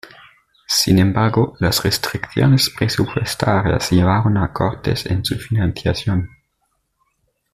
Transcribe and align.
Sin 0.65 0.97
embargo, 0.97 1.55
las 1.59 1.83
restricciones 1.83 2.71
presupuestarias 2.71 3.91
llevaron 3.91 4.37
a 4.39 4.51
cortes 4.51 5.05
en 5.05 5.23
su 5.23 5.35
financiación. 5.37 6.27